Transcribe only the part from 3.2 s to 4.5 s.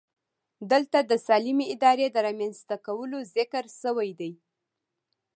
ذکر شوی دی.